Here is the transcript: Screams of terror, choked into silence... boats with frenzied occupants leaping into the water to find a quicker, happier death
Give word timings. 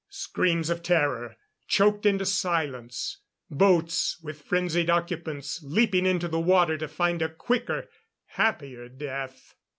Screams 0.09 0.71
of 0.71 0.81
terror, 0.81 1.37
choked 1.67 2.07
into 2.07 2.25
silence... 2.25 3.19
boats 3.51 4.19
with 4.23 4.41
frenzied 4.41 4.89
occupants 4.89 5.61
leaping 5.61 6.07
into 6.07 6.27
the 6.27 6.39
water 6.39 6.75
to 6.75 6.87
find 6.87 7.21
a 7.21 7.29
quicker, 7.29 7.87
happier 8.25 8.89
death 8.89 9.53